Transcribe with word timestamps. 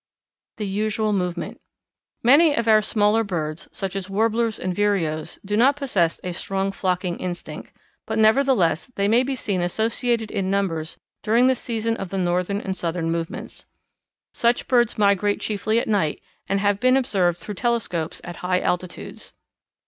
The 0.57 0.65
Usual 0.65 1.13
Movement. 1.13 1.61
Many 2.23 2.55
of 2.55 2.67
our 2.67 2.81
smaller 2.81 3.23
birds, 3.23 3.67
such 3.71 3.95
as 3.95 4.09
Warblers 4.09 4.57
and 4.57 4.75
Vireos, 4.75 5.37
do 5.45 5.55
not 5.55 5.75
possess 5.75 6.19
a 6.23 6.31
strong 6.31 6.71
flocking 6.71 7.19
instinct, 7.19 7.71
but, 8.07 8.17
nevertheless, 8.17 8.89
they 8.95 9.07
may 9.07 9.21
be 9.21 9.35
seen 9.35 9.61
associated 9.61 10.31
in 10.31 10.49
numbers 10.49 10.97
during 11.21 11.45
the 11.45 11.53
season 11.53 11.97
of 11.97 12.09
the 12.09 12.17
northern 12.17 12.61
and 12.61 12.75
southern 12.75 13.11
movements. 13.11 13.67
Such 14.33 14.67
birds 14.67 14.97
migrate 14.97 15.39
chiefly 15.39 15.77
at 15.77 15.87
night 15.87 16.19
and 16.49 16.59
have 16.59 16.79
been 16.79 16.97
observed 16.97 17.37
through 17.37 17.53
telescopes 17.53 18.21
at 18.23 18.37
high 18.37 18.59
altitudes. 18.59 19.33